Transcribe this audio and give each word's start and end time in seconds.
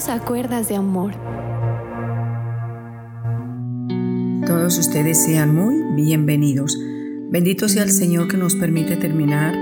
Bienvenidos 0.00 0.22
a 0.22 0.26
Cuerdas 0.26 0.68
de 0.68 0.76
Amor. 0.76 1.12
Todos 4.46 4.78
ustedes 4.78 5.22
sean 5.22 5.54
muy 5.54 5.82
bienvenidos. 5.94 6.78
Bendito 7.28 7.68
sea 7.68 7.82
el 7.82 7.90
Señor 7.90 8.26
que 8.28 8.38
nos 8.38 8.54
permite 8.54 8.96
terminar 8.96 9.54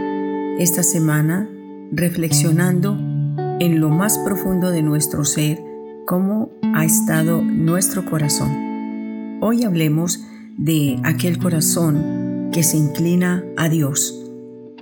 esta 0.60 0.84
semana 0.84 1.50
reflexionando 1.90 2.96
en 3.58 3.80
lo 3.80 3.88
más 3.88 4.16
profundo 4.18 4.70
de 4.70 4.82
nuestro 4.82 5.24
ser, 5.24 5.60
cómo 6.06 6.52
ha 6.72 6.84
estado 6.84 7.42
nuestro 7.42 8.04
corazón. 8.04 9.38
Hoy 9.40 9.64
hablemos 9.64 10.20
de 10.56 11.00
aquel 11.02 11.38
corazón 11.38 12.50
que 12.52 12.62
se 12.62 12.76
inclina 12.76 13.42
a 13.56 13.68
Dios. 13.68 14.14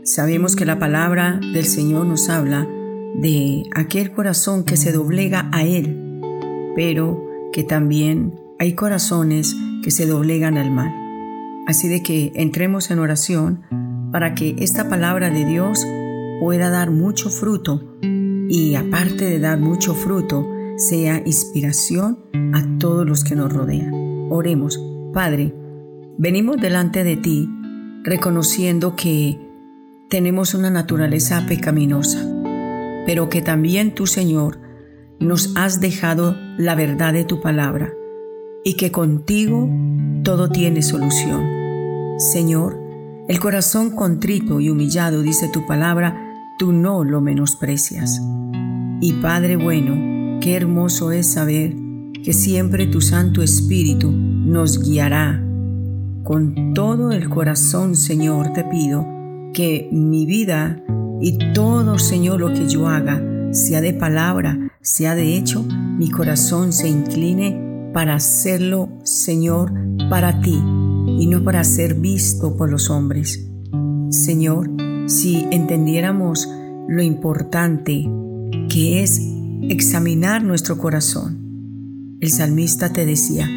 Sabemos 0.02 0.55
que 0.55 0.66
la 0.66 0.79
palabra 0.79 1.41
del 1.41 1.65
Señor 1.65 2.05
nos 2.05 2.29
habla 2.29 2.69
de 3.20 3.65
aquel 3.75 4.12
corazón 4.12 4.65
que 4.65 4.77
se 4.77 4.93
doblega 4.93 5.48
a 5.52 5.65
Él, 5.65 6.20
pero 6.75 7.25
que 7.52 7.65
también 7.65 8.39
hay 8.59 8.75
corazones 8.75 9.56
que 9.83 9.91
se 9.91 10.06
doblegan 10.06 10.59
al 10.59 10.70
mal. 10.70 10.92
Así 11.66 11.89
de 11.89 12.02
que 12.02 12.33
entremos 12.34 12.91
en 12.91 12.98
oración 12.98 13.62
para 14.12 14.34
que 14.34 14.56
esta 14.59 14.89
palabra 14.89 15.30
de 15.30 15.45
Dios 15.45 15.87
pueda 16.41 16.70
dar 16.70 16.91
mucho 16.91 17.30
fruto 17.30 17.98
y 18.48 18.75
aparte 18.75 19.25
de 19.25 19.41
dar 19.41 19.59
mucho 19.59 19.95
fruto, 19.95 20.47
sea 20.77 21.23
inspiración 21.25 22.19
a 22.53 22.78
todos 22.78 23.06
los 23.06 23.25
que 23.25 23.34
nos 23.34 23.53
rodean. 23.53 24.28
Oremos, 24.30 24.78
Padre, 25.12 25.55
venimos 26.19 26.59
delante 26.61 27.03
de 27.03 27.17
ti 27.17 27.48
reconociendo 28.05 28.94
que 28.94 29.41
tenemos 30.09 30.55
una 30.55 30.70
naturaleza 30.70 31.44
pecaminosa 31.48 32.36
pero 33.07 33.29
que 33.29 33.41
también 33.41 33.95
tú, 33.95 34.07
Señor, 34.07 34.59
nos 35.19 35.57
has 35.57 35.81
dejado 35.81 36.37
la 36.59 36.75
verdad 36.75 37.12
de 37.12 37.25
tu 37.25 37.41
palabra 37.41 37.93
y 38.65 38.75
que 38.75 38.91
contigo 38.91 39.71
todo 40.25 40.51
tiene 40.51 40.83
solución. 40.83 41.47
Señor, 42.19 42.79
el 43.29 43.39
corazón 43.41 43.91
contrito 43.91 44.61
y 44.61 44.71
humillado, 44.71 45.23
dice 45.23 45.49
tu 45.49 45.65
palabra, 45.67 46.17
tú 46.59 46.73
no 46.73 47.05
lo 47.05 47.21
menosprecias. 47.21 48.21
Y 49.01 49.15
Padre 49.15 49.57
bueno, 49.57 50.41
qué 50.41 50.57
hermoso 50.57 51.12
es 51.12 51.33
saber 51.33 51.77
que 52.25 52.33
siempre 52.33 52.87
tu 52.87 53.01
Santo 53.01 53.43
Espíritu 53.43 54.11
nos 54.11 54.83
guiará. 54.83 55.43
Con 56.25 56.75
todo 56.75 57.12
el 57.12 57.29
corazón, 57.29 57.95
Señor, 57.95 58.53
te 58.53 58.65
pido 58.65 59.07
que 59.55 59.89
mi 59.93 60.27
vida 60.27 60.83
y 61.20 61.39
todo, 61.55 61.98
Señor, 61.98 62.41
lo 62.41 62.53
que 62.53 62.69
yo 62.69 62.89
haga, 62.89 63.22
sea 63.53 63.81
de 63.81 63.95
palabra, 63.95 64.59
sea 64.81 65.14
de 65.14 65.36
hecho, 65.36 65.62
mi 65.62 66.11
corazón 66.11 66.72
se 66.72 66.89
incline 66.89 67.91
para 67.92 68.14
hacerlo, 68.14 68.89
Señor, 69.03 69.72
para 70.11 70.41
ti 70.41 70.62
y 71.19 71.27
no 71.27 71.42
para 71.42 71.64
ser 71.64 71.94
visto 71.94 72.56
por 72.56 72.70
los 72.70 72.91
hombres. 72.91 73.48
Señor, 74.11 74.70
si 75.06 75.47
entendiéramos 75.50 76.48
lo 76.89 77.03
importante 77.03 78.09
que 78.69 79.03
es 79.03 79.20
examinar 79.62 80.44
nuestro 80.44 80.78
corazón. 80.78 82.19
El 82.20 82.31
salmista 82.31 82.92
te 82.92 83.06
decía, 83.06 83.48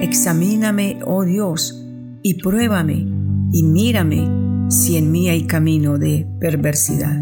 examíname, 0.00 1.00
oh 1.04 1.24
Dios, 1.24 1.84
y 2.22 2.34
pruébame, 2.42 3.06
y 3.52 3.62
mírame 3.62 4.47
si 4.68 4.98
en 4.98 5.10
mí 5.10 5.30
hay 5.30 5.46
camino 5.46 5.96
de 5.96 6.26
perversidad. 6.40 7.18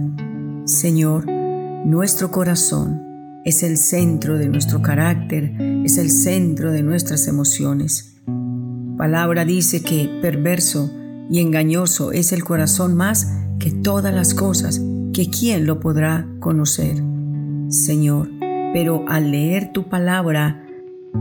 Señor, 0.65 1.27
nuestro 1.87 2.33
corazón 2.33 3.03
es 3.45 3.63
el 3.63 3.77
centro 3.77 4.37
de 4.37 4.49
nuestro 4.49 4.83
carácter, 4.83 5.55
es 5.85 5.99
el 5.99 6.11
centro 6.11 6.73
de 6.73 6.83
nuestras 6.83 7.29
emociones. 7.29 8.21
Palabra 8.99 9.45
dice 9.45 9.83
que 9.83 10.19
perverso 10.21 10.91
y 11.31 11.41
engañoso 11.41 12.11
es 12.11 12.33
el 12.33 12.43
corazón 12.43 12.97
más 12.97 13.29
que 13.61 13.71
todas 13.71 14.13
las 14.13 14.35
cosas, 14.35 14.81
que 15.13 15.31
quién 15.31 15.67
lo 15.67 15.79
podrá 15.79 16.27
conocer. 16.41 16.97
Señor, 17.69 18.29
pero 18.73 19.05
al 19.07 19.31
leer 19.31 19.73
tu 19.73 19.89
palabra, 19.89 20.67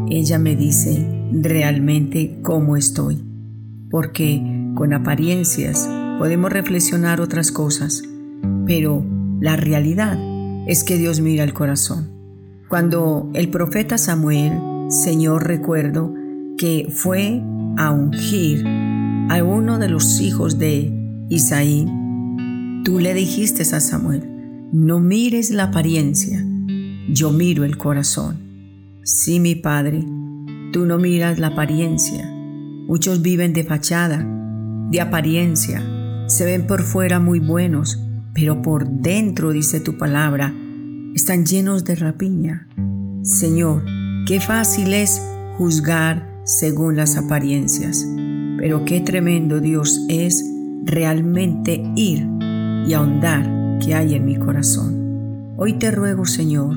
ella 0.09 0.39
me 0.39 0.55
dice 0.55 1.07
realmente 1.31 2.39
cómo 2.41 2.77
estoy, 2.77 3.23
porque 3.91 4.41
con 4.75 4.93
apariencias 4.93 5.87
podemos 6.17 6.51
reflexionar 6.51 7.21
otras 7.21 7.51
cosas, 7.51 8.03
pero 8.65 9.05
la 9.39 9.55
realidad 9.55 10.17
es 10.67 10.83
que 10.83 10.97
Dios 10.97 11.19
mira 11.19 11.43
el 11.43 11.53
corazón. 11.53 12.09
Cuando 12.69 13.29
el 13.33 13.49
profeta 13.49 13.97
Samuel, 13.97 14.53
Señor 14.89 15.47
recuerdo, 15.47 16.13
que 16.57 16.87
fue 16.93 17.41
a 17.77 17.91
ungir 17.91 18.65
a 19.29 19.43
uno 19.43 19.77
de 19.77 19.89
los 19.89 20.19
hijos 20.21 20.57
de 20.57 20.91
Isaí, 21.29 21.85
tú 22.83 22.99
le 22.99 23.13
dijiste 23.13 23.63
a 23.63 23.79
Samuel, 23.79 24.69
no 24.71 24.99
mires 24.99 25.51
la 25.51 25.65
apariencia, 25.65 26.43
yo 27.09 27.31
miro 27.31 27.63
el 27.63 27.77
corazón. 27.77 28.37
Sí, 29.03 29.39
mi 29.39 29.55
padre, 29.55 30.03
tú 30.71 30.85
no 30.85 30.97
miras 30.97 31.37
la 31.39 31.47
apariencia. 31.47 32.29
Muchos 32.87 33.21
viven 33.21 33.53
de 33.53 33.63
fachada, 33.63 34.25
de 34.89 35.01
apariencia, 35.01 35.83
se 36.27 36.45
ven 36.45 36.67
por 36.67 36.83
fuera 36.83 37.19
muy 37.19 37.39
buenos, 37.39 37.99
pero 38.33 38.61
por 38.61 38.87
dentro, 38.87 39.51
dice 39.51 39.79
tu 39.79 39.97
palabra, 39.97 40.53
están 41.13 41.45
llenos 41.45 41.85
de 41.85 41.95
rapiña. 41.95 42.67
Señor, 43.21 43.83
qué 44.27 44.39
fácil 44.39 44.93
es 44.93 45.21
juzgar 45.57 46.27
según 46.43 46.95
las 46.95 47.17
apariencias, 47.17 48.05
pero 48.57 48.85
qué 48.85 49.01
tremendo 49.01 49.59
Dios 49.59 50.01
es 50.09 50.43
realmente 50.83 51.83
ir 51.95 52.27
y 52.87 52.93
ahondar 52.93 53.79
que 53.79 53.95
hay 53.95 54.15
en 54.15 54.25
mi 54.25 54.37
corazón. 54.37 55.53
Hoy 55.57 55.73
te 55.73 55.91
ruego, 55.91 56.25
Señor, 56.25 56.75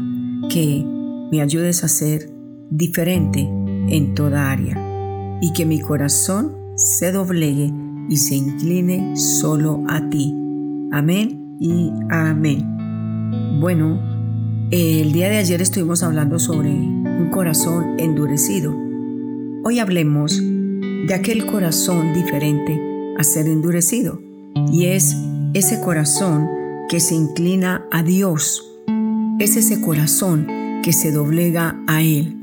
que 0.48 0.84
me 1.30 1.42
ayudes 1.42 1.84
a 1.84 1.88
ser 1.88 2.30
diferente 2.70 3.40
en 3.40 4.14
toda 4.14 4.50
área 4.50 5.38
y 5.40 5.52
que 5.52 5.66
mi 5.66 5.80
corazón 5.80 6.56
se 6.76 7.12
doblegue 7.12 7.72
y 8.08 8.16
se 8.16 8.36
incline 8.36 9.16
solo 9.16 9.82
a 9.88 10.08
ti. 10.08 10.34
Amén 10.92 11.56
y 11.60 11.92
amén. 12.08 13.58
Bueno, 13.60 14.00
el 14.70 15.12
día 15.12 15.28
de 15.28 15.38
ayer 15.38 15.60
estuvimos 15.60 16.02
hablando 16.02 16.38
sobre 16.38 16.70
un 16.70 17.28
corazón 17.30 17.98
endurecido. 17.98 18.74
Hoy 19.64 19.78
hablemos 19.78 20.40
de 20.40 21.14
aquel 21.14 21.46
corazón 21.46 22.14
diferente 22.14 22.80
a 23.18 23.24
ser 23.24 23.46
endurecido 23.46 24.20
y 24.72 24.86
es 24.86 25.16
ese 25.54 25.80
corazón 25.80 26.48
que 26.88 27.00
se 27.00 27.14
inclina 27.14 27.86
a 27.90 28.02
Dios. 28.02 28.64
Es 29.38 29.56
ese 29.56 29.80
corazón 29.80 30.46
que 30.82 30.92
se 30.92 31.12
doblega 31.12 31.76
a 31.86 32.02
Él. 32.02 32.36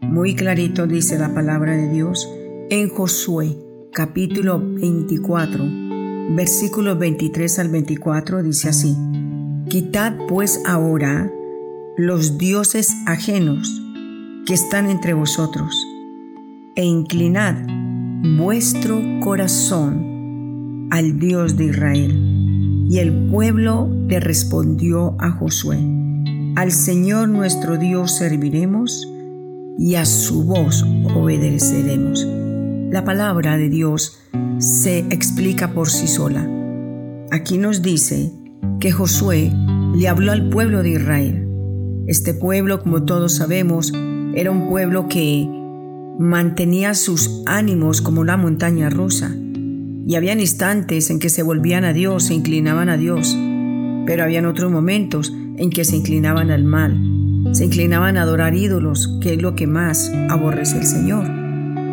Muy 0.00 0.34
clarito 0.34 0.86
dice 0.86 1.18
la 1.18 1.34
palabra 1.34 1.76
de 1.76 1.88
Dios 1.90 2.28
en 2.70 2.88
Josué 2.88 3.56
capítulo 3.92 4.60
24, 4.60 5.64
versículos 6.30 6.98
23 6.98 7.58
al 7.58 7.68
24 7.68 8.42
dice 8.42 8.68
así, 8.68 8.96
Quitad 9.68 10.14
pues 10.28 10.62
ahora 10.66 11.30
los 11.96 12.38
dioses 12.38 12.94
ajenos 13.06 13.82
que 14.46 14.54
están 14.54 14.88
entre 14.88 15.14
vosotros, 15.14 15.74
e 16.74 16.84
inclinad 16.84 17.56
vuestro 18.36 19.00
corazón 19.20 20.88
al 20.90 21.18
Dios 21.18 21.56
de 21.56 21.64
Israel. 21.66 22.86
Y 22.90 22.98
el 22.98 23.28
pueblo 23.30 23.88
le 24.08 24.20
respondió 24.20 25.16
a 25.18 25.30
Josué, 25.30 25.78
Al 26.56 26.72
Señor 26.72 27.28
nuestro 27.28 27.76
Dios 27.76 28.16
serviremos 28.16 29.06
y 29.76 29.96
a 29.96 30.06
su 30.06 30.44
voz 30.44 30.82
obedeceremos. 31.14 32.26
La 32.90 33.04
palabra 33.04 33.58
de 33.58 33.68
Dios 33.68 34.18
se 34.56 35.00
explica 35.10 35.74
por 35.74 35.90
sí 35.90 36.06
sola. 36.06 36.48
Aquí 37.30 37.58
nos 37.58 37.82
dice 37.82 38.32
que 38.80 38.92
Josué 38.92 39.52
le 39.94 40.08
habló 40.08 40.32
al 40.32 40.48
pueblo 40.48 40.82
de 40.82 40.92
Israel. 40.92 41.46
Este 42.06 42.32
pueblo, 42.32 42.80
como 42.82 43.04
todos 43.04 43.34
sabemos, 43.34 43.92
era 44.34 44.50
un 44.50 44.70
pueblo 44.70 45.06
que 45.06 45.46
mantenía 46.18 46.94
sus 46.94 47.42
ánimos 47.44 48.00
como 48.00 48.22
una 48.22 48.38
montaña 48.38 48.88
rusa. 48.88 49.36
Y 49.36 50.14
habían 50.14 50.40
instantes 50.40 51.10
en 51.10 51.18
que 51.18 51.28
se 51.28 51.42
volvían 51.42 51.84
a 51.84 51.92
Dios, 51.92 52.24
se 52.24 52.34
inclinaban 52.34 52.88
a 52.88 52.96
Dios, 52.96 53.36
pero 54.06 54.24
habían 54.24 54.46
otros 54.46 54.72
momentos 54.72 55.30
en 55.58 55.68
que 55.68 55.84
se 55.84 55.96
inclinaban 55.96 56.50
al 56.50 56.64
mal, 56.64 56.98
se 57.52 57.66
inclinaban 57.66 58.16
a 58.16 58.22
adorar 58.22 58.54
ídolos, 58.54 59.18
que 59.20 59.34
es 59.34 59.42
lo 59.42 59.54
que 59.54 59.66
más 59.66 60.10
aborrece 60.30 60.78
el 60.78 60.86
Señor. 60.86 61.26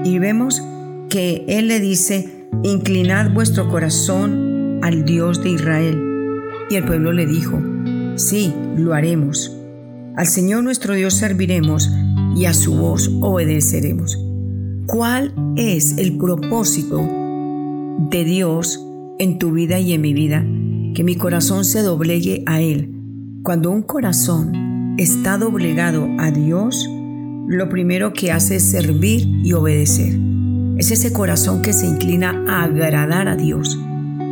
Y 0.06 0.20
vemos 0.20 0.62
que 1.10 1.46
Él 1.48 1.68
le 1.68 1.80
dice, 1.80 2.50
inclinad 2.64 3.34
vuestro 3.34 3.70
corazón 3.70 4.80
al 4.82 5.06
Dios 5.06 5.44
de 5.44 5.52
Israel. 5.52 6.02
Y 6.70 6.76
el 6.76 6.86
pueblo 6.86 7.12
le 7.12 7.26
dijo, 7.26 7.62
sí, 8.16 8.54
lo 8.78 8.94
haremos. 8.94 9.56
Al 10.16 10.28
Señor 10.28 10.64
nuestro 10.64 10.94
Dios 10.94 11.14
serviremos 11.14 11.90
y 12.36 12.46
a 12.46 12.54
su 12.54 12.76
voz 12.76 13.12
obedeceremos. 13.22 14.18
¿Cuál 14.86 15.34
es 15.56 15.98
el 15.98 16.18
propósito 16.18 16.98
de 18.10 18.24
Dios 18.24 18.86
en 19.20 19.40
tu 19.40 19.52
vida 19.52 19.80
y 19.80 19.94
en 19.94 20.02
mi 20.02 20.14
vida? 20.14 20.46
Que 20.94 21.04
mi 21.04 21.16
corazón 21.16 21.66
se 21.66 21.82
doblegue 21.82 22.44
a 22.46 22.62
Él. 22.62 22.92
Cuando 23.44 23.72
un 23.72 23.82
corazón 23.82 24.96
está 24.98 25.38
doblegado 25.38 26.08
a 26.20 26.32
Dios, 26.32 26.88
lo 27.48 27.70
primero 27.70 28.14
que 28.14 28.32
hace 28.32 28.56
es 28.56 28.64
servir 28.64 29.28
y 29.44 29.54
obedecer. 29.54 30.35
Es 30.78 30.92
ese 30.92 31.14
corazón 31.14 31.62
que 31.62 31.72
se 31.72 31.88
inclina 31.88 32.44
a 32.50 32.64
agradar 32.64 33.30
a 33.30 33.38
Dios. 33.38 33.80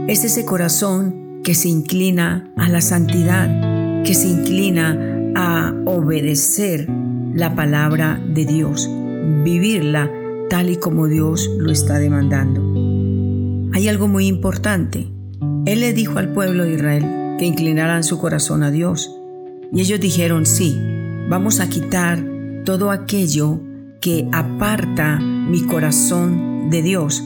Es 0.09 0.25
ese 0.25 0.43
corazón 0.43 1.41
que 1.41 1.55
se 1.55 1.69
inclina 1.69 2.51
a 2.57 2.67
la 2.67 2.81
santidad, 2.81 4.03
que 4.03 4.13
se 4.13 4.27
inclina 4.27 5.31
a 5.35 5.73
obedecer 5.85 6.89
la 7.33 7.55
palabra 7.55 8.21
de 8.27 8.45
Dios, 8.45 8.89
vivirla 9.45 10.11
tal 10.49 10.69
y 10.69 10.75
como 10.75 11.07
Dios 11.07 11.49
lo 11.57 11.71
está 11.71 11.97
demandando. 11.97 12.61
Hay 13.73 13.87
algo 13.87 14.09
muy 14.09 14.27
importante. 14.27 15.07
Él 15.65 15.79
le 15.79 15.93
dijo 15.93 16.19
al 16.19 16.33
pueblo 16.33 16.65
de 16.65 16.73
Israel 16.73 17.37
que 17.39 17.45
inclinaran 17.45 18.03
su 18.03 18.19
corazón 18.19 18.63
a 18.63 18.69
Dios. 18.69 19.15
Y 19.71 19.79
ellos 19.79 20.01
dijeron, 20.01 20.45
sí, 20.45 20.77
vamos 21.29 21.61
a 21.61 21.69
quitar 21.69 22.21
todo 22.65 22.91
aquello 22.91 23.61
que 24.01 24.27
aparta 24.33 25.19
mi 25.49 25.63
corazón 25.63 26.69
de 26.69 26.81
Dios. 26.81 27.23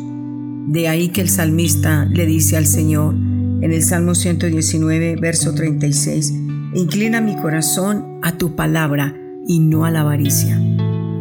De 0.67 0.87
ahí 0.87 1.09
que 1.09 1.21
el 1.21 1.29
salmista 1.29 2.05
le 2.05 2.25
dice 2.25 2.57
al 2.57 2.65
Señor 2.65 3.13
en 3.13 3.71
el 3.71 3.83
Salmo 3.83 4.15
119, 4.15 5.15
verso 5.15 5.53
36, 5.53 6.33
Inclina 6.73 7.21
mi 7.21 7.35
corazón 7.35 8.19
a 8.21 8.37
tu 8.37 8.55
palabra 8.55 9.15
y 9.47 9.59
no 9.59 9.85
a 9.85 9.91
la 9.91 10.01
avaricia. 10.01 10.59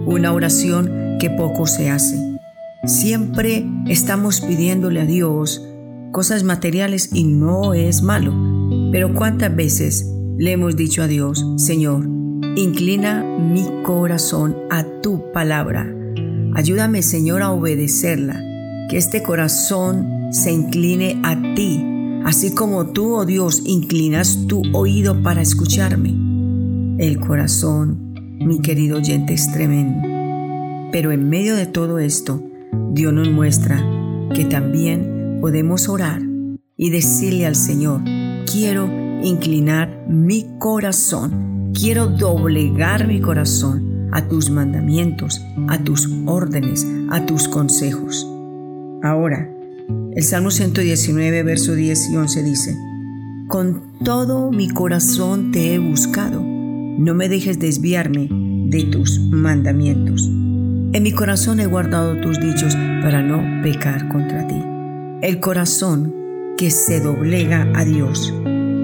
Una 0.06 0.32
oración 0.32 1.16
que 1.20 1.30
poco 1.30 1.66
se 1.66 1.90
hace. 1.90 2.18
Siempre 2.84 3.66
estamos 3.86 4.40
pidiéndole 4.40 5.00
a 5.00 5.06
Dios 5.06 5.66
cosas 6.12 6.44
materiales 6.44 7.10
y 7.12 7.24
no 7.24 7.74
es 7.74 8.02
malo. 8.02 8.34
Pero 8.92 9.14
¿cuántas 9.14 9.54
veces 9.54 10.10
le 10.36 10.52
hemos 10.52 10.76
dicho 10.76 11.02
a 11.02 11.06
Dios, 11.06 11.44
Señor, 11.56 12.06
Inclina 12.56 13.22
mi 13.22 13.66
corazón 13.82 14.56
a 14.70 14.84
tu 15.02 15.30
palabra. 15.32 15.94
Ayúdame, 16.56 17.02
Señor, 17.02 17.42
a 17.42 17.50
obedecerla. 17.50 18.42
Que 18.88 18.96
este 18.96 19.22
corazón 19.22 20.32
se 20.32 20.50
incline 20.50 21.20
a 21.22 21.54
ti, 21.54 21.84
así 22.24 22.54
como 22.54 22.86
tú, 22.86 23.14
oh 23.14 23.26
Dios, 23.26 23.62
inclinas 23.66 24.46
tu 24.46 24.62
oído 24.72 25.22
para 25.22 25.42
escucharme. 25.42 26.14
El 26.98 27.20
corazón, 27.20 28.14
mi 28.40 28.62
querido 28.62 28.96
oyente, 28.96 29.34
es 29.34 29.52
tremendo. 29.52 30.08
Pero 30.92 31.12
en 31.12 31.28
medio 31.28 31.56
de 31.56 31.66
todo 31.66 31.98
esto, 31.98 32.42
Dios 32.92 33.12
nos 33.12 33.30
muestra 33.30 33.84
que 34.34 34.46
también 34.46 35.38
podemos 35.42 35.90
orar 35.90 36.22
y 36.74 36.88
decirle 36.88 37.44
al 37.44 37.54
Señor, 37.54 38.00
quiero 38.50 38.88
inclinar 39.22 40.06
mi 40.08 40.46
corazón 40.58 41.46
Quiero 41.78 42.06
doblegar 42.06 43.06
mi 43.06 43.20
corazón 43.20 43.95
a 44.16 44.28
tus 44.28 44.50
mandamientos, 44.50 45.44
a 45.68 45.78
tus 45.84 46.08
órdenes, 46.24 46.86
a 47.10 47.26
tus 47.26 47.48
consejos. 47.48 48.26
Ahora, 49.02 49.48
el 50.14 50.22
Salmo 50.22 50.50
119, 50.50 51.42
verso 51.42 51.74
10 51.74 52.10
y 52.10 52.16
11 52.16 52.42
dice, 52.42 52.76
Con 53.46 53.92
todo 54.02 54.50
mi 54.50 54.68
corazón 54.68 55.52
te 55.52 55.74
he 55.74 55.78
buscado, 55.78 56.40
no 56.42 57.14
me 57.14 57.28
dejes 57.28 57.58
desviarme 57.58 58.28
de 58.30 58.84
tus 58.84 59.20
mandamientos. 59.20 60.26
En 60.26 61.02
mi 61.02 61.12
corazón 61.12 61.60
he 61.60 61.66
guardado 61.66 62.20
tus 62.20 62.40
dichos 62.40 62.74
para 63.02 63.22
no 63.22 63.62
pecar 63.62 64.08
contra 64.08 64.46
ti. 64.46 64.62
El 65.20 65.40
corazón 65.40 66.14
que 66.56 66.70
se 66.70 67.00
doblega 67.00 67.70
a 67.74 67.84
Dios 67.84 68.32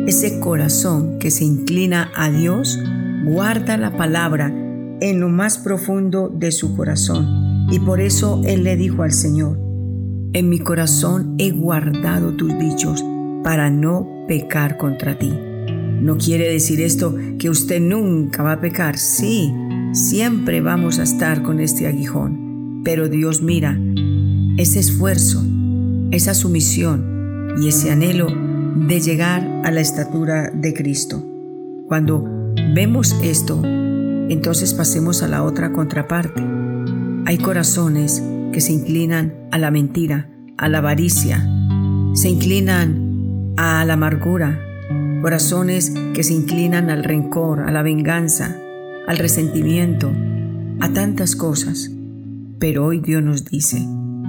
ese 0.07 0.41
corazón 0.41 1.21
que 1.21 1.31
se 1.31 1.45
inclina 1.45 2.11
a 2.17 2.29
Dios 2.29 2.77
guarda 3.25 3.77
la 3.77 3.97
palabra 3.97 4.53
en 5.03 5.19
lo 5.19 5.29
más 5.29 5.59
profundo 5.59 6.29
de 6.29 6.53
su 6.53 6.77
corazón. 6.77 7.67
Y 7.71 7.81
por 7.81 8.01
eso 8.01 8.41
Él 8.45 8.63
le 8.63 8.77
dijo 8.77 9.03
al 9.03 9.13
Señor, 9.13 9.59
en 10.33 10.49
mi 10.49 10.61
corazón 10.61 11.35
he 11.39 11.51
guardado 11.51 12.35
tus 12.37 12.57
dichos 12.59 13.05
para 13.43 13.69
no 13.69 14.25
pecar 14.29 14.79
contra 14.79 15.19
ti. 15.19 15.33
No 16.01 16.17
quiere 16.19 16.49
decir 16.49 16.81
esto 16.81 17.17
que 17.39 17.51
usted 17.51 17.81
nunca 17.81 18.45
va 18.45 18.53
a 18.53 18.61
pecar. 18.61 18.97
Sí, 18.97 19.53
siempre 19.93 20.61
vamos 20.61 21.01
a 21.01 21.03
estar 21.03 21.43
con 21.43 21.59
este 21.59 21.87
aguijón. 21.89 22.83
Pero 22.85 23.09
Dios 23.09 23.43
mira 23.43 23.79
ese 24.57 24.79
esfuerzo, 24.79 25.43
esa 26.13 26.35
sumisión 26.35 27.57
y 27.61 27.69
ese 27.69 27.91
anhelo 27.91 28.29
de 28.87 29.01
llegar 29.01 29.43
a 29.65 29.71
la 29.73 29.81
estatura 29.81 30.51
de 30.55 30.73
Cristo. 30.73 31.23
Cuando 31.89 32.25
vemos 32.75 33.17
esto, 33.23 33.63
entonces 34.33 34.75
pasemos 34.75 35.23
a 35.23 35.29
la 35.29 35.43
otra 35.43 35.73
contraparte. 35.73 36.43
Hay 37.27 37.39
corazones 37.39 38.23
que 38.53 38.61
se 38.61 38.73
inclinan 38.73 39.35
a 39.51 39.59
la 39.59 39.71
mentira, 39.71 40.29
a 40.59 40.69
la 40.69 40.79
avaricia, 40.79 41.47
se 42.15 42.29
inclinan 42.29 43.55
a 43.57 43.85
la 43.85 43.95
amargura, 43.95 44.61
corazones 45.23 45.93
que 46.15 46.23
se 46.23 46.35
inclinan 46.35 46.91
al 46.91 47.05
rencor, 47.05 47.61
a 47.61 47.71
la 47.71 47.83
venganza, 47.83 48.57
al 49.07 49.19
resentimiento, 49.19 50.11
a 50.81 50.93
tantas 50.93 51.37
cosas. 51.37 51.91
Pero 52.59 52.87
hoy 52.87 53.01
Dios 53.01 53.23
nos 53.23 53.45
dice, 53.45 53.79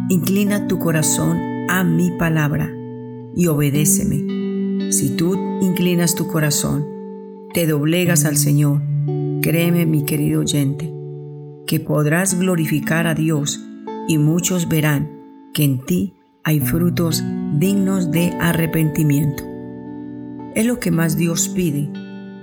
inclina 0.09 0.67
tu 0.67 0.79
corazón 0.79 1.38
a 1.69 1.83
mi 1.83 2.11
palabra 2.11 2.69
y 3.35 3.47
obedéceme 3.47 4.44
si 4.94 5.09
tú 5.09 5.33
inclinas 5.61 6.13
tu 6.13 6.27
corazón, 6.27 6.85
te 7.53 7.65
doblegas 7.65 8.25
al 8.25 8.38
Señor, 8.38 8.81
créeme 9.43 9.85
mi 9.85 10.05
querido 10.05 10.39
oyente, 10.39 10.91
que 11.67 11.79
podrás 11.81 12.39
glorificar 12.39 13.07
a 13.07 13.13
Dios 13.13 13.59
y 14.07 14.17
muchos 14.17 14.69
verán 14.69 15.12
que 15.53 15.65
en 15.65 15.85
ti 15.85 16.15
hay 16.45 16.62
frutos 16.62 17.21
dignos 17.53 18.09
de 18.09 18.31
arrepentimiento. 18.39 19.43
Es 20.55 20.65
lo 20.65 20.79
que 20.79 20.91
más 20.91 21.17
Dios 21.17 21.50
pide 21.50 21.89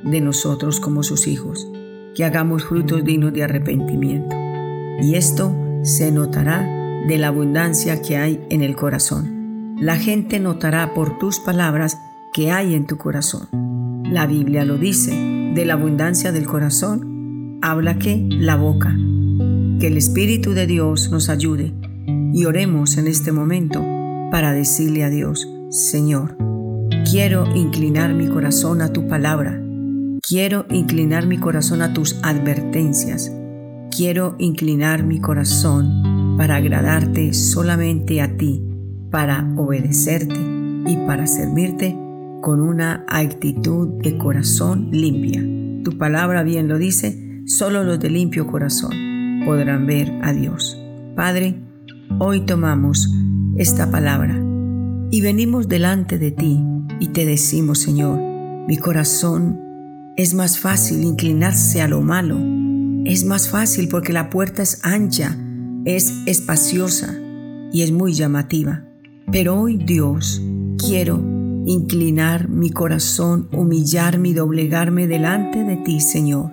de 0.05 0.21
nosotros 0.21 0.79
como 0.79 1.03
sus 1.03 1.27
hijos, 1.27 1.67
que 2.15 2.25
hagamos 2.25 2.65
frutos 2.65 3.03
dignos 3.03 3.33
de 3.33 3.45
arrepentimiento. 3.45 4.37
Y 5.01 5.15
esto 5.15 5.57
se 5.83 6.13
notará 6.13 6.63
de 7.09 7.17
la 7.17 7.29
abundancia 7.29 8.03
que 8.03 8.19
hay 8.19 8.45
en 8.51 8.63
el 8.63 8.77
corazón. 8.77 9.75
La 9.81 9.97
gente 9.97 10.39
notará 10.39 10.93
por 10.93 11.19
tus 11.19 11.41
palabras 11.41 11.99
que 12.35 12.51
hay 12.51 12.75
en 12.75 12.87
tu 12.87 12.99
corazón. 12.99 13.49
La 14.05 14.27
Biblia 14.27 14.65
lo 14.67 14.77
dice, 14.77 15.40
de 15.55 15.65
la 15.65 15.75
abundancia 15.75 16.33
del 16.33 16.47
corazón 16.47 17.59
habla 17.63 17.99
que 17.99 18.27
la 18.31 18.57
boca. 18.57 18.97
Que 19.81 19.89
el 19.89 19.97
Espíritu 19.97 20.53
de 20.53 20.67
Dios 20.67 21.11
nos 21.11 21.29
ayude 21.29 21.75
y 22.33 22.45
oremos 22.45 22.97
en 22.97 23.09
este 23.09 23.33
momento 23.33 23.85
para 24.31 24.53
decirle 24.53 25.05
a 25.05 25.11
Dios, 25.11 25.49
Señor, 25.71 26.37
quiero 27.11 27.45
inclinar 27.55 28.15
mi 28.15 28.29
corazón 28.29 28.83
a 28.83 28.93
tu 28.93 29.09
palabra, 29.09 29.61
quiero 30.27 30.67
inclinar 30.71 31.27
mi 31.27 31.39
corazón 31.39 31.83
a 31.83 31.93
tus 31.93 32.21
advertencias, 32.23 33.33
quiero 33.91 34.37
inclinar 34.39 35.03
mi 35.03 35.21
corazón 35.21 36.37
para 36.37 36.57
agradarte 36.57 37.35
solamente 37.35 38.21
a 38.21 38.37
ti, 38.37 38.63
para 39.11 39.53
obedecerte 39.57 40.39
y 40.87 40.97
para 41.07 41.27
servirte 41.27 41.97
con 42.41 42.61
una 42.61 43.05
actitud 43.09 43.89
de 44.03 44.17
corazón 44.17 44.89
limpia. 44.91 45.43
Tu 45.85 45.97
palabra 45.99 46.43
bien 46.43 46.69
lo 46.69 46.79
dice, 46.79 47.43
solo 47.47 47.85
los 47.85 48.01
de 48.01 48.11
limpio 48.11 48.47
corazón 48.47 49.43
podrán 49.45 49.87
ver 49.87 50.13
a 50.23 50.33
Dios. 50.33 50.81
Padre, 51.17 51.63
hoy 52.19 52.47
tomamos 52.47 53.09
esta 53.57 53.91
palabra 53.91 54.41
y 55.11 55.21
venimos 55.21 55.69
delante 55.69 56.19
de 56.19 56.31
ti 56.31 56.61
y 57.01 57.09
te 57.09 57.27
decimos, 57.27 57.81
Señor, 57.81 58.19
mi 58.69 58.77
corazón 58.77 59.61
es 60.17 60.35
más 60.35 60.59
fácil 60.59 61.03
inclinarse 61.03 61.83
a 61.83 61.89
lo 61.89 62.01
malo. 62.01 62.39
Es 63.05 63.25
más 63.25 63.49
fácil 63.49 63.89
porque 63.89 64.13
la 64.13 64.31
puerta 64.31 64.63
es 64.63 64.81
ancha, 64.85 65.37
es 65.85 66.13
espaciosa 66.27 67.19
y 67.73 67.83
es 67.83 67.93
muy 67.93 68.13
llamativa. 68.13 68.85
Pero 69.33 69.59
hoy 69.59 69.79
Dios 69.79 70.43
quiero 70.79 71.40
inclinar 71.67 72.49
mi 72.49 72.71
corazón, 72.71 73.49
humillarme 73.53 74.31
y 74.31 74.35
doblegarme 74.35 75.07
delante 75.07 75.65
de 75.65 75.77
ti, 75.77 76.01
Señor. 76.01 76.53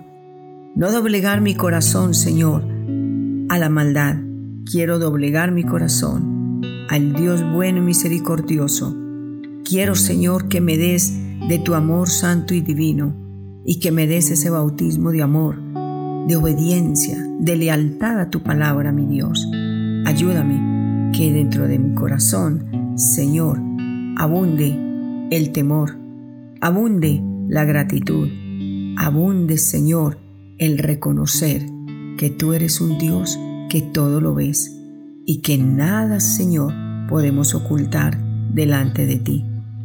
No 0.74 0.92
doblegar 0.92 1.40
mi 1.40 1.54
corazón, 1.54 2.14
Señor, 2.14 2.64
a 3.48 3.58
la 3.58 3.68
maldad. 3.68 4.16
Quiero 4.70 4.98
doblegar 4.98 5.50
mi 5.50 5.64
corazón 5.64 6.60
al 6.88 7.14
Dios 7.14 7.42
bueno 7.52 7.78
y 7.78 7.82
misericordioso. 7.82 8.96
Quiero, 9.64 9.94
Señor, 9.94 10.48
que 10.48 10.60
me 10.60 10.76
des 10.76 11.14
de 11.48 11.58
tu 11.58 11.74
amor 11.74 12.08
santo 12.08 12.54
y 12.54 12.60
divino 12.60 13.14
y 13.64 13.80
que 13.80 13.92
me 13.92 14.06
des 14.06 14.30
ese 14.30 14.50
bautismo 14.50 15.10
de 15.10 15.22
amor, 15.22 15.56
de 16.26 16.36
obediencia, 16.36 17.18
de 17.38 17.56
lealtad 17.56 18.20
a 18.20 18.30
tu 18.30 18.42
palabra, 18.42 18.92
mi 18.92 19.06
Dios. 19.06 19.46
Ayúdame 20.06 21.12
que 21.12 21.32
dentro 21.32 21.68
de 21.68 21.78
mi 21.78 21.94
corazón, 21.94 22.94
Señor, 22.96 23.60
abunde 24.16 24.87
el 25.30 25.52
temor, 25.52 25.98
abunde 26.60 27.22
la 27.48 27.64
gratitud, 27.64 28.28
abunde, 28.96 29.58
Señor, 29.58 30.18
el 30.58 30.78
reconocer 30.78 31.66
que 32.16 32.30
tú 32.30 32.52
eres 32.52 32.80
un 32.80 32.98
Dios 32.98 33.38
que 33.68 33.82
todo 33.82 34.20
lo 34.20 34.34
ves 34.34 34.74
y 35.26 35.40
que 35.42 35.58
nada, 35.58 36.20
Señor, 36.20 36.72
podemos 37.08 37.54
ocultar 37.54 38.18
delante 38.52 39.06
de 39.06 39.16
ti. 39.16 39.44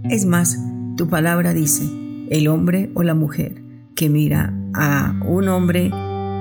Es 0.10 0.26
más, 0.26 0.58
tu 0.96 1.10
palabra 1.10 1.54
dice, 1.54 1.84
el 2.30 2.48
hombre 2.48 2.92
o 2.94 3.04
la 3.04 3.14
mujer 3.14 3.62
que 3.96 4.10
mira 4.10 4.54
a 4.74 5.20
un 5.26 5.50
hombre, 5.50 5.90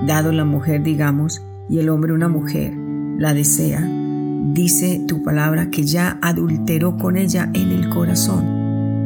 dado 0.07 0.33
la 0.33 0.45
mujer, 0.45 0.83
digamos, 0.83 1.43
y 1.69 1.79
el 1.79 1.89
hombre 1.89 2.13
una 2.13 2.29
mujer, 2.29 2.73
la 3.19 3.35
desea, 3.35 3.81
dice 4.53 5.05
tu 5.07 5.23
palabra 5.23 5.71
que 5.71 5.83
ya 5.83 6.19
adulteró 6.23 6.97
con 6.97 7.17
ella 7.17 7.51
en 7.53 7.71
el 7.71 7.89
corazón. 7.89 8.62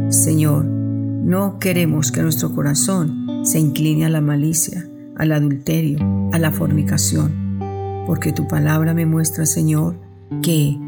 Señor, 0.08 0.64
no 0.64 1.58
queremos 1.58 2.12
que 2.12 2.22
nuestro 2.22 2.54
corazón 2.54 3.44
se 3.44 3.58
incline 3.58 4.04
a 4.04 4.08
la 4.08 4.20
malicia, 4.20 4.86
al 5.16 5.32
adulterio, 5.32 5.98
a 6.32 6.38
la 6.38 6.52
fornicación, 6.52 7.58
porque 8.06 8.32
tu 8.32 8.46
palabra 8.46 8.94
me 8.94 9.04
muestra, 9.04 9.46
Señor, 9.46 9.98
que 10.42 10.78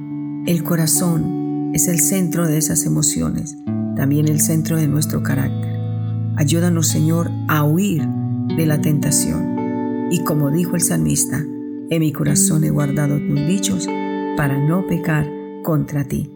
el 0.46 0.62
corazón 0.62 1.72
es 1.74 1.88
el 1.88 1.98
centro 1.98 2.46
de 2.46 2.58
esas 2.58 2.86
emociones, 2.86 3.56
también 3.96 4.28
el 4.28 4.40
centro 4.40 4.76
de 4.76 4.86
nuestro 4.86 5.24
carácter. 5.24 5.76
Ayúdanos, 6.36 6.86
Señor, 6.86 7.28
a 7.48 7.64
huir 7.64 8.06
de 8.56 8.66
la 8.66 8.80
tentación. 8.80 10.08
Y 10.12 10.22
como 10.22 10.52
dijo 10.52 10.76
el 10.76 10.82
salmista, 10.82 11.44
en 11.90 12.00
mi 12.00 12.12
corazón 12.12 12.62
he 12.62 12.70
guardado 12.70 13.18
tus 13.18 13.46
dichos 13.48 13.88
para 14.36 14.58
no 14.58 14.86
pecar 14.86 15.28
contra 15.64 16.04
ti. 16.04 16.30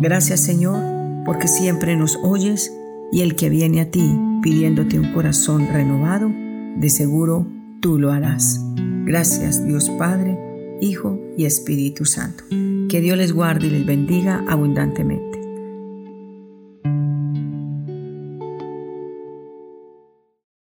Gracias, 0.00 0.40
Señor, 0.40 1.01
porque 1.24 1.48
siempre 1.48 1.96
nos 1.96 2.18
oyes 2.22 2.72
y 3.10 3.20
el 3.20 3.36
que 3.36 3.48
viene 3.50 3.80
a 3.80 3.90
ti 3.90 4.18
pidiéndote 4.42 4.98
un 4.98 5.12
corazón 5.12 5.68
renovado, 5.72 6.30
de 6.76 6.90
seguro 6.90 7.46
tú 7.80 7.98
lo 7.98 8.10
harás. 8.10 8.60
Gracias, 9.04 9.64
Dios 9.66 9.90
Padre, 9.98 10.38
Hijo 10.80 11.18
y 11.36 11.44
Espíritu 11.44 12.04
Santo. 12.04 12.44
Que 12.88 13.00
Dios 13.00 13.16
les 13.16 13.32
guarde 13.32 13.66
y 13.68 13.70
les 13.70 13.86
bendiga 13.86 14.44
abundantemente. 14.48 15.41